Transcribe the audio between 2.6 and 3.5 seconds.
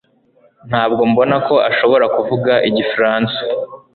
igifaransa